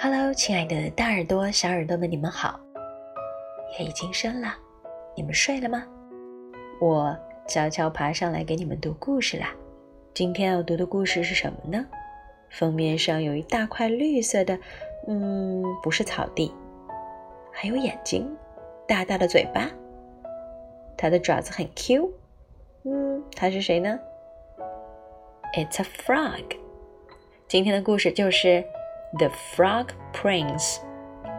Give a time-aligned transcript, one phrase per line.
[0.00, 2.60] Hello，亲爱的大耳朵、小耳朵们，你们好！
[3.76, 4.54] 夜已经深了，
[5.16, 5.84] 你们睡了吗？
[6.80, 9.52] 我悄悄爬上来给你们读故事啦。
[10.14, 11.84] 今天要读的故事是什么呢？
[12.48, 14.56] 封面上有一大块绿色的，
[15.08, 16.54] 嗯，不是草地，
[17.50, 18.24] 还有眼睛，
[18.86, 19.68] 大大的嘴巴，
[20.96, 22.08] 它的爪子很 Q。
[22.84, 23.98] 嗯，它是谁呢
[25.56, 26.56] ？It's a frog。
[27.48, 28.64] 今天的故事就是。
[29.17, 30.79] The Frog Prince，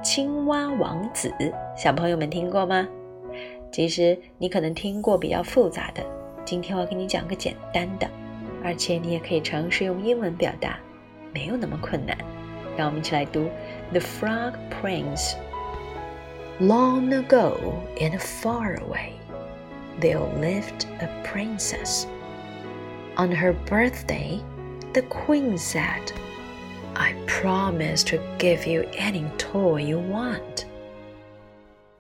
[0.03, 1.33] 青蛙王子，
[1.77, 2.89] 小朋友们听过吗？
[3.73, 6.05] 其实你可能听过比较复杂的，
[6.45, 8.09] 今天我要给你讲个简单的，
[8.63, 10.79] 而且你也可以尝试用英文表达，
[11.33, 12.17] 没有那么困难。
[12.77, 13.49] 让我们一起来读
[13.91, 17.57] The Frog Prince。Long ago
[17.99, 19.15] and far away,
[20.01, 22.05] there lived a princess.
[23.17, 24.41] On her birthday,
[24.93, 26.13] the queen said.
[27.00, 30.66] I promise to give you any toy you want.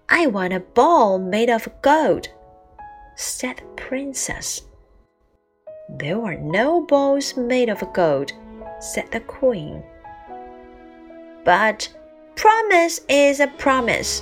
[0.10, 2.28] I want a ball made of gold,
[3.16, 4.64] said the princess.
[5.88, 8.34] There are no balls made of gold,
[8.82, 9.82] said the queen.
[11.46, 11.88] But
[12.36, 14.22] promise is a promise,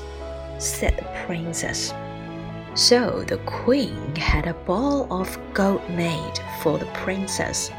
[0.60, 1.92] said the princess.
[2.76, 7.72] So the queen had a ball of gold made for the princess.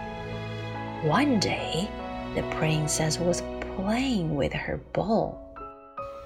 [1.05, 1.89] One day,
[2.39, 3.43] the princess was
[3.75, 5.37] playing with her ball,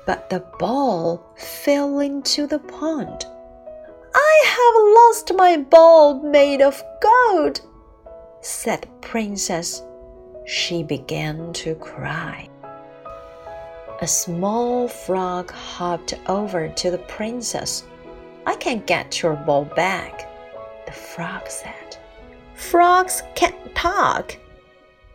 [0.05, 3.25] but the ball fell into the pond.
[4.15, 7.63] I have lost my ball made of gold,
[8.43, 9.83] said the princess.
[10.45, 12.51] She began to cry.
[14.03, 17.85] A small frog hopped over to the princess.
[18.45, 20.29] I can get your ball back,
[20.85, 21.97] the frog said.
[22.55, 24.37] Frogs can't talk,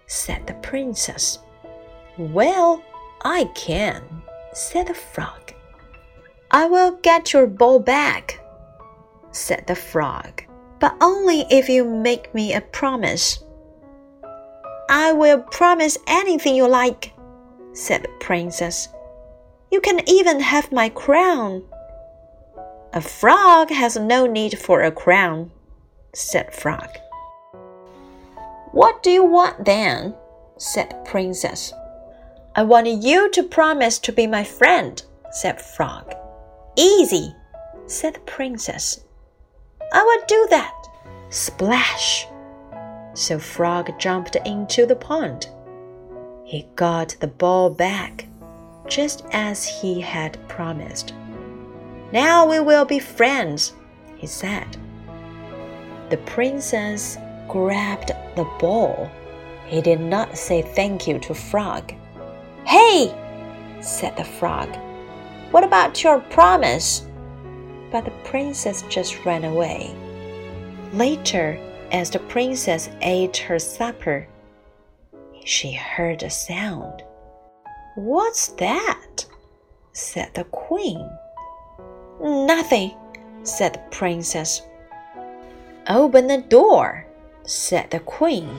[0.07, 1.39] said the princess.
[2.17, 2.83] Well,
[3.21, 4.03] I can,
[4.53, 5.53] said the frog.
[6.49, 8.39] I will get your ball back,
[9.31, 10.43] said the frog,
[10.79, 13.43] but only if you make me a promise.
[14.89, 17.13] I will promise anything you like,
[17.73, 18.87] said the princess.
[19.69, 21.63] You can even have my crown.
[22.93, 25.51] A frog has no need for a crown,
[26.13, 26.87] said Frog.
[28.77, 30.13] What do you want then?
[30.57, 31.73] said the princess.
[32.55, 35.01] I want you to promise to be my friend,
[35.31, 36.13] said Frog.
[36.75, 37.33] Easy,
[37.87, 39.03] said the princess.
[39.91, 40.75] I will do that.
[41.31, 42.27] Splash!
[43.15, 45.47] So Frog jumped into the pond.
[46.43, 48.27] He got the ball back,
[48.87, 51.15] just as he had promised.
[52.11, 53.73] Now we will be friends,
[54.17, 54.77] he said.
[56.11, 57.17] The princess
[57.47, 59.09] grabbed the ball.
[59.65, 61.93] He did not say thank you to Frog.
[62.65, 63.13] Hey,
[63.79, 64.69] said the frog,
[65.51, 67.07] what about your promise?
[67.91, 69.95] But the princess just ran away.
[70.91, 71.57] Later,
[71.91, 74.27] as the princess ate her supper,
[75.45, 77.03] she heard a sound.
[77.95, 79.25] What's that?
[79.93, 81.09] said the queen.
[82.21, 82.91] Nothing,
[83.43, 84.61] said the princess.
[85.87, 87.06] Open the door,
[87.47, 88.49] said the queen.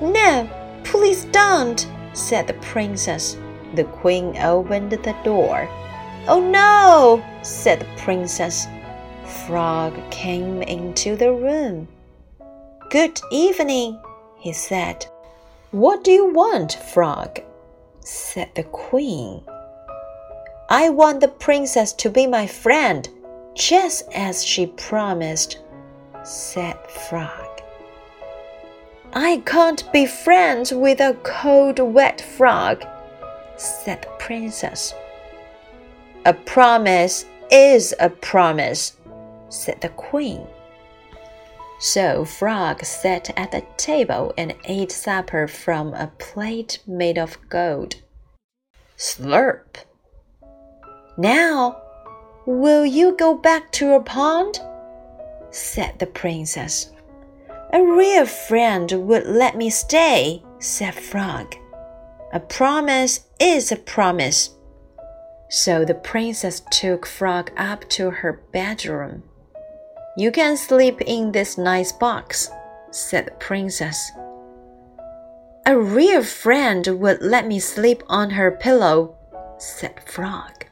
[0.00, 0.48] No,
[0.82, 3.36] please don't, said the princess.
[3.74, 5.68] The queen opened the door.
[6.26, 8.66] Oh no, said the princess.
[9.46, 11.86] Frog came into the room.
[12.90, 14.00] Good evening,
[14.38, 15.06] he said.
[15.70, 17.40] What do you want, Frog?
[18.00, 19.42] said the queen.
[20.70, 23.08] I want the princess to be my friend,
[23.54, 25.58] just as she promised,
[26.22, 27.43] said Frog.
[29.16, 32.84] I can't be friends with a cold, wet frog,
[33.56, 34.92] said the princess.
[36.26, 38.96] A promise is a promise,
[39.50, 40.44] said the queen.
[41.78, 47.96] So Frog sat at the table and ate supper from a plate made of gold.
[48.96, 49.76] Slurp.
[51.16, 51.82] Now,
[52.46, 54.60] will you go back to your pond?
[55.50, 56.90] said the princess.
[57.74, 61.56] A real friend would let me stay, said Frog.
[62.32, 64.50] A promise is a promise.
[65.48, 69.24] So the princess took Frog up to her bedroom.
[70.16, 72.48] You can sleep in this nice box,
[72.92, 74.08] said the princess.
[75.66, 79.16] A real friend would let me sleep on her pillow,
[79.58, 80.64] said Frog.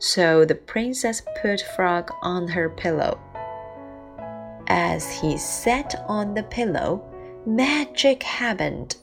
[0.00, 3.20] So the princess put Frog on her pillow.
[4.68, 7.04] As he sat on the pillow,
[7.46, 8.96] magic happened.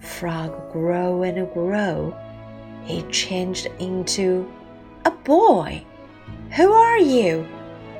[0.00, 2.14] Frog grew and grew.
[2.84, 4.50] He changed into
[5.04, 5.84] a boy.
[6.52, 7.46] Who are you?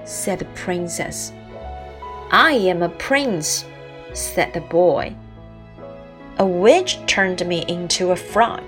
[0.04, 1.32] said the princess.
[2.30, 3.64] I am a prince,
[4.14, 5.14] said the boy.
[6.38, 8.62] A witch turned me into a frog.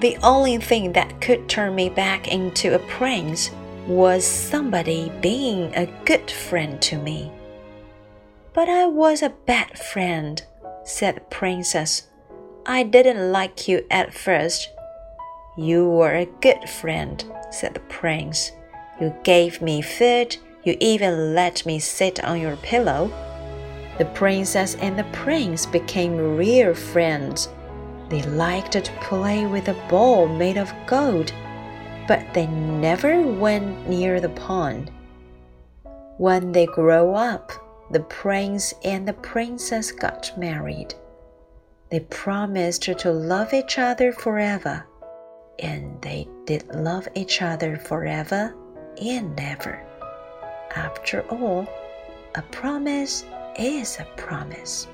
[0.00, 3.50] The only thing that could turn me back into a prince
[3.90, 7.28] was somebody being a good friend to me.
[8.52, 10.40] But I was a bad friend,
[10.84, 12.06] said the princess.
[12.64, 14.70] I didn't like you at first.
[15.56, 18.52] You were a good friend, said the prince.
[19.00, 23.10] You gave me food, you even let me sit on your pillow.
[23.98, 27.48] The princess and the prince became real friends.
[28.08, 31.32] They liked to play with a ball made of gold,
[32.07, 34.91] but they never went near the pond.
[36.17, 37.51] When they grew up,
[37.91, 40.93] the prince and the princess got married.
[41.89, 44.85] They promised to love each other forever,
[45.59, 48.55] and they did love each other forever
[49.01, 49.79] and ever.
[50.75, 51.67] After all,
[52.35, 53.23] a promise
[53.57, 54.87] is a promise.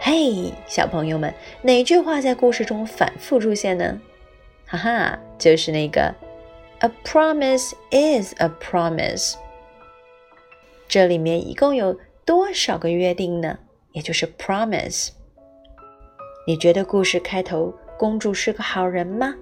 [0.00, 1.32] 嘿，小朋友们，
[1.62, 4.00] 哪句话在故事中反复出现呢？
[4.69, 6.13] 哈哈，就是那个
[6.79, 9.35] "A promise is a promise"。
[10.89, 13.57] 这里面一共有多少个约定呢？
[13.93, 15.09] 也就是 promise。
[16.45, 19.33] 你觉得故事开头公主是个好人吗？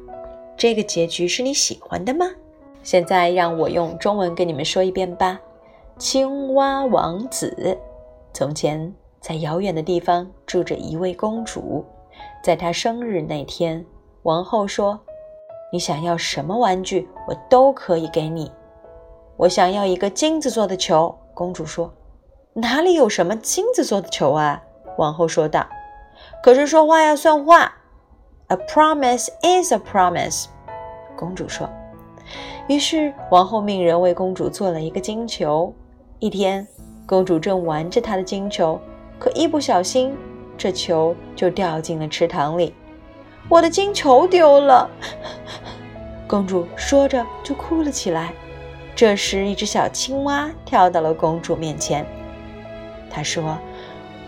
[0.55, 2.27] 这个结局是你喜欢的吗？
[2.83, 5.39] 现在让我用中文跟你们说一遍吧。
[5.97, 7.75] 青蛙王子，
[8.31, 11.83] 从前在遥远的地方住着一位公主，
[12.43, 13.83] 在她生日那天，
[14.21, 14.99] 王后说
[15.75, 18.49] ：“你想要什么玩具，我都可以给你。”
[19.35, 21.13] 我想要一个金子做的球。
[21.33, 21.93] 公主说
[22.55, 24.63] ：“哪里有什么金子做的球啊？”
[24.97, 25.67] 王后说道
[26.41, 27.73] ：“可是说话要算话。”
[28.47, 30.45] A promise is a promise，
[31.17, 31.69] 公主说。
[32.69, 35.73] 于是王后命人为公主做了一个金球。
[36.19, 36.65] 一天，
[37.05, 38.79] 公主正玩着她的金球，
[39.19, 40.15] 可一不小心，
[40.57, 42.73] 这球就掉进了池塘里。
[43.47, 44.89] 我的金球丢了，
[46.27, 48.33] 公主说着就哭了起来。
[48.95, 52.05] 这时，一只小青蛙跳到了公主面前。
[53.09, 53.57] 他说：“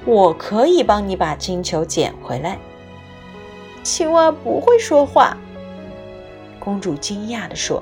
[0.06, 2.58] 我可以帮你把金球捡回来。”
[3.82, 5.38] 青蛙不会说话。
[6.60, 7.82] 公主惊讶地说：“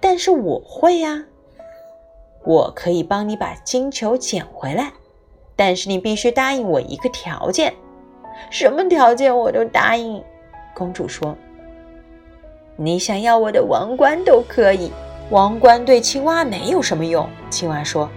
[0.00, 1.24] 但是我会呀！
[2.44, 4.92] 我可以帮你把金球捡回来，
[5.54, 7.72] 但是你必须答应我一个条件。
[8.50, 10.22] 什么条件我都答应。”
[10.74, 11.36] 公主说
[12.80, 14.92] ：“你想要我的王冠都可以。”
[15.30, 18.08] 王冠对青蛙没有什么用，青蛙说：“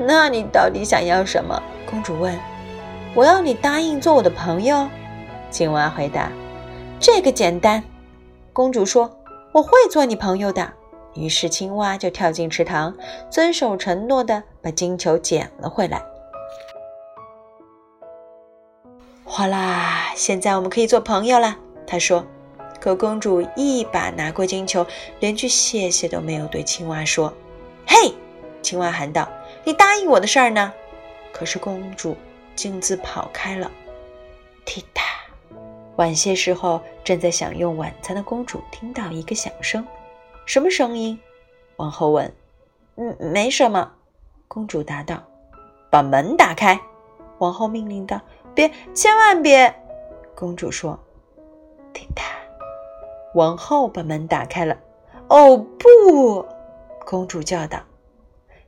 [0.00, 2.34] 那你到底想要什么？”公主问。
[3.14, 4.88] “我要你答应做我的朋友。”
[5.50, 6.30] 青蛙回答。
[6.98, 7.84] “这个简单。”
[8.54, 9.10] 公主说
[9.52, 10.72] ：“我会做你朋友的。”
[11.14, 12.94] 于是青蛙就跳进池塘，
[13.28, 16.00] 遵守承诺的把金球捡了回来。
[19.24, 20.12] 哗啦！
[20.14, 21.56] 现在我们可以做朋友了，
[21.86, 22.24] 他说。
[22.80, 24.86] 可公主一把拿过金球，
[25.20, 27.32] 连句谢谢都没有对青蛙说。
[27.86, 28.14] “嘿！”
[28.62, 29.28] 青蛙喊道
[29.64, 30.72] ，“你答应我的事儿呢？”
[31.32, 32.16] 可是公主
[32.54, 33.70] 径自跑开了。
[34.64, 35.04] 踢踏！
[35.96, 39.86] 晚些时候，正在享用晚餐的公主听到一个响声。
[40.46, 41.18] “什么声音？”
[41.76, 42.32] 王后问。
[42.96, 43.92] “嗯，没什么。”
[44.46, 45.22] 公主答道。
[45.90, 46.78] “把门打开！”
[47.38, 48.20] 王后命令道。
[48.54, 49.74] “别，千万别！”
[50.34, 50.98] 公主说。
[51.92, 52.37] 踢踏！
[53.34, 54.76] 王后把门打开了。
[55.28, 56.46] “哦，不！”
[57.04, 57.80] 公主叫道。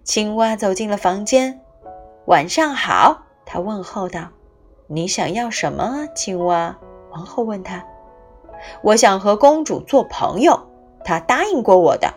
[0.04, 1.60] 青蛙走进了房间。
[2.26, 4.28] “晚上好。”他问候道。
[4.86, 6.76] “你想要什么，青蛙？”
[7.12, 7.84] 王后问他。
[8.82, 10.68] “我想和公主做朋友。”
[11.04, 12.14] 她答应过我的。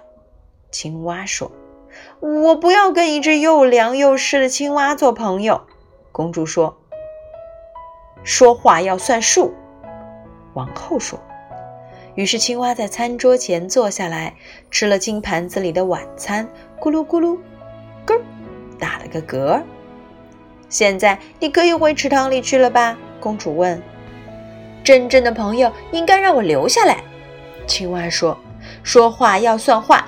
[0.71, 1.51] 青蛙说。
[2.19, 5.61] “我不要跟一只又凉又湿的青蛙做朋友。”
[6.11, 6.77] 公主说。
[8.23, 9.53] “说话要算数。”
[10.53, 11.19] 王后说。
[12.15, 14.35] 于是，青蛙在餐桌前坐下来，
[14.69, 16.47] 吃了金盘子里的晚餐，
[16.79, 17.37] 咕噜咕噜，
[18.05, 18.21] 咯，
[18.77, 19.61] 打了个嗝。
[20.69, 22.97] 现在你可以回池塘里去了吧？
[23.19, 23.81] 公主问。
[24.83, 27.03] 真正的朋友应该让我留下来，
[27.65, 28.37] 青蛙说。
[28.83, 30.07] 说话要算话。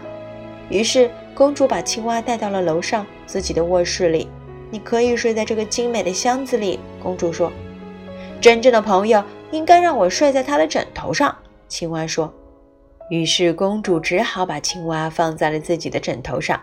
[0.69, 4.29] 于是，公主把青蛙带到了楼上自己的卧室里。
[4.69, 7.51] 你可以睡在这个精美的箱子里，公主说。
[8.39, 11.35] 真正的朋友应该让我睡在他的枕头上。
[11.67, 12.34] 青蛙说
[13.10, 16.62] ：“于是公主只好把青蛙放在了自己的枕头上。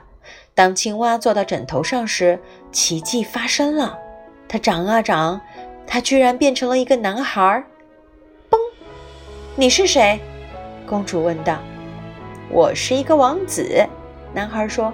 [0.55, 2.39] 当青蛙坐到枕头上时，
[2.71, 3.99] 奇迹发生了，
[4.49, 5.41] 它长啊长，
[5.87, 7.65] 它居然变成了一个男孩儿。
[8.51, 8.57] 嘣！
[9.57, 10.21] 你是谁？
[10.87, 11.59] 公主问道。
[12.51, 13.87] 我是一个王子，
[14.33, 14.93] 男孩说。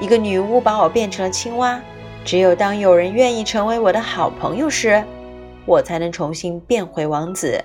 [0.00, 1.80] 一个女巫把我变成了青蛙。
[2.24, 5.04] 只有当有人愿意成为我的好朋友时，
[5.66, 7.62] 我才能重新变回王子。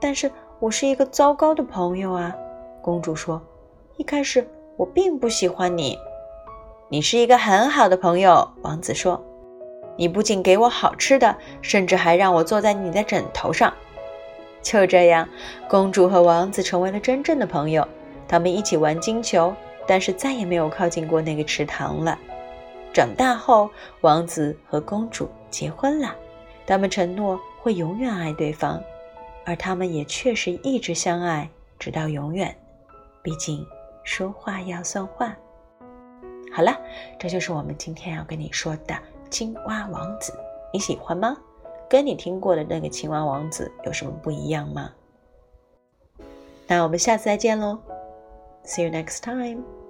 [0.00, 0.30] 但是
[0.64, 2.34] 我是一个糟糕的朋友啊，
[2.80, 3.38] 公主说。
[3.98, 5.98] 一开始我并不喜欢你。
[6.88, 9.22] 你是一个很好的朋友，王子说。
[9.98, 13.74] 你不仅给我好吃的，甚至还让我坐在你的枕头上。
[14.62, 15.28] 就这样，
[15.68, 17.86] 公主和王子成为了真正的朋友。
[18.26, 19.52] 他们一起玩金球，
[19.86, 22.18] 但是再也没有靠近过那个池塘了。
[22.90, 23.68] 长大后，
[24.00, 26.14] 王子和公主结婚了。
[26.66, 28.82] 他们承诺会永远爱对方，
[29.44, 31.48] 而他们也确实一直相爱，
[31.78, 32.56] 直到永远。
[33.22, 33.66] 毕竟，
[34.02, 35.36] 说话要算话。
[36.52, 36.78] 好了，
[37.18, 38.96] 这就是我们今天要跟你说的
[39.30, 40.32] 青蛙王子，
[40.72, 41.36] 你喜欢吗？
[41.88, 44.90] 跟你听过的那个青蛙王子有什么不一样吗？
[46.66, 47.78] 那我们下次再见喽
[48.64, 49.83] ，See you next time.